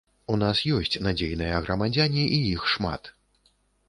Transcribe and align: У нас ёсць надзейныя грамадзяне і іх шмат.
У 0.35 0.35
нас 0.43 0.59
ёсць 0.77 0.95
надзейныя 1.07 1.59
грамадзяне 1.65 2.23
і 2.39 2.39
іх 2.55 2.65
шмат. 2.73 3.11